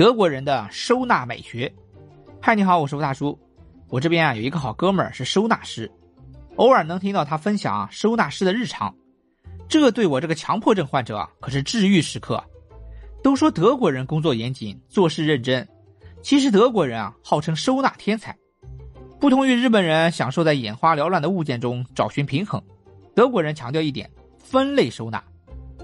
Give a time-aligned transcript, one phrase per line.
[0.00, 1.70] 德国人的收纳美学。
[2.40, 3.38] 嗨，你好，我是吴大叔。
[3.90, 5.92] 我这边啊有一个好哥们儿是收纳师，
[6.56, 8.94] 偶尔能听到他分享收纳师的日常，
[9.68, 12.42] 这对我这个强迫症患者啊可是治愈时刻。
[13.22, 15.68] 都说德国人工作严谨，做事认真，
[16.22, 18.34] 其实德国人啊号称收纳天才。
[19.20, 22.58] 不同于日本人享受在眼花缭乱的物件中找寻平衡，
[23.14, 25.22] 德国人强调一点：分类收纳。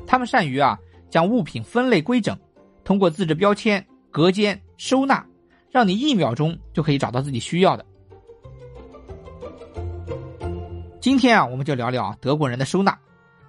[0.07, 0.79] 他们善于啊
[1.11, 2.35] 将物品分类规整，
[2.83, 3.87] 通过自制标签。
[4.17, 5.23] 隔间收纳，
[5.71, 7.85] 让你一秒钟就可以找到自己需要的。
[11.03, 12.99] 今天啊，我们就聊聊德国人的收纳。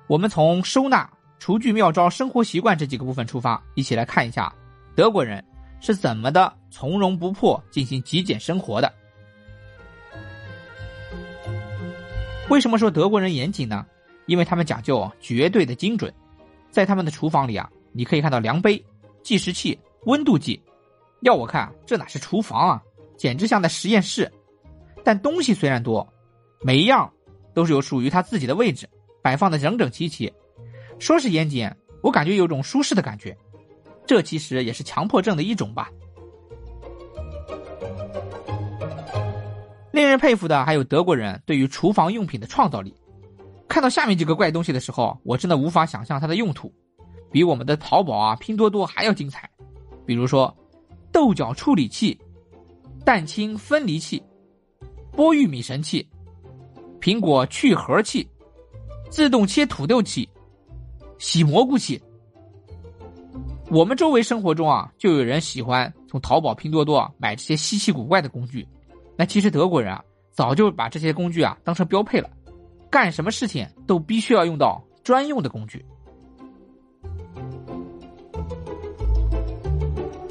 [0.07, 1.09] 我们从收纳、
[1.39, 4.53] 厨具妙招、生活习惯这几个部分出发，一起来看一下
[4.93, 5.41] 德国人
[5.79, 8.93] 是怎么的从容不迫进行极简生活的。
[12.49, 13.85] 为什么说德国人严谨呢？
[14.25, 16.13] 因为他们讲究绝对的精准，
[16.69, 18.83] 在他们的厨房里啊，你可以看到量杯、
[19.23, 19.79] 计时器。
[20.07, 20.57] 温度计，
[21.19, 22.81] 要我看，这哪是厨房啊，
[23.17, 24.31] 简直像在实验室。
[25.03, 26.07] 但东西虽然多，
[26.61, 27.11] 每一样
[27.53, 28.89] 都是有属于它自己的位置，
[29.21, 30.31] 摆放的整整齐齐。
[30.97, 31.69] 说是严谨，
[32.01, 33.37] 我感觉有种舒适的感觉。
[34.05, 35.89] 这其实也是强迫症的一种吧。
[39.91, 42.95] 令人佩服的还有德国人对于厨房用品的创造力。
[43.67, 46.73] 看到下面几个怪东西的时候，我真的无法想象它的用途，
[47.29, 49.49] 比我们的淘宝啊、拼多多还要精彩。
[50.07, 50.55] 比如说，
[51.11, 52.17] 豆角处理器、
[53.03, 54.23] 蛋清分离器、
[55.11, 56.07] 剥玉米神器、
[57.01, 58.25] 苹果去核器、
[59.11, 60.27] 自动切土豆器、
[61.19, 62.01] 洗蘑菇器。
[63.69, 68.65] 我们周围生活中啊，就有人喜欢从淘宝、拼多多买这些稀奇古怪的工具。
[69.17, 72.29] 那其实德国人啊，早就把这些工具啊当成标配了，
[72.89, 75.85] 干什么事情都必须要用到专用的工具。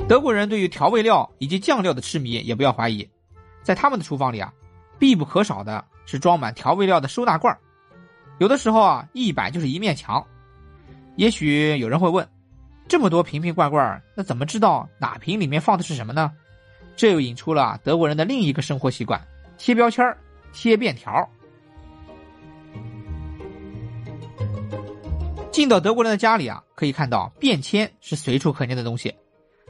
[0.09, 3.09] 德国人对于调味料以及酱料的痴迷也不要怀疑，
[3.63, 4.53] 在他们的厨房里啊，
[5.01, 7.57] 必不可少的是装满调味料的收纳罐
[8.39, 10.25] 有的时候啊，一摆就是一面墙。
[11.17, 12.29] 也许有人会问，
[12.87, 16.31] 这么多瓶瓶罐罐，那怎么知道哪瓶里面放的是什么呢？
[16.95, 19.21] 这又引出了德国人的另一个生活习惯：
[19.59, 20.17] 贴标签
[20.53, 21.29] 贴便条。
[25.51, 29.13] 进到德国人的家里啊，可以看到便签是随处可见的东西。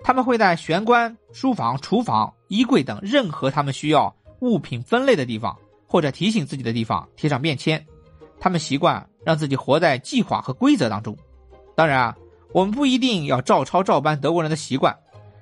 [0.02, 7.84] 他们会在玄关、书房、厨房、衣柜等任何他们需要物品分类的地方，或者提醒自己的地方贴上便签。
[8.38, 11.16] 他们习惯让自己活在计划和规则当中。
[11.74, 12.16] 当然啊，
[12.52, 14.96] 我们不一定要照抄照搬德国人的习惯，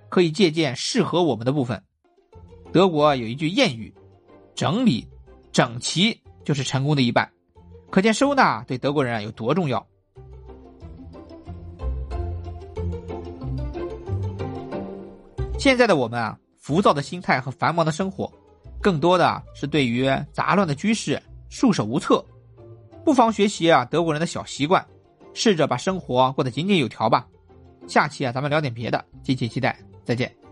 [0.08, 1.82] 可以借鉴适合我们的部分。
[2.72, 3.92] 德国有一句谚语
[4.54, 5.06] ：“整理、
[5.52, 7.30] 整齐就是成功的一半。”
[7.90, 9.86] 可见收纳对德国人有多重要。
[15.58, 18.30] 现在的我们啊，浮躁的心态和繁忙的生活，
[18.82, 22.22] 更多的是对于杂乱的居室束手无策。
[23.02, 24.84] 不妨学习啊德国人的小习惯，
[25.32, 27.26] 试着把生活过得井井有条吧。
[27.86, 30.43] 下期啊，咱们聊点别的，敬请期待，再见。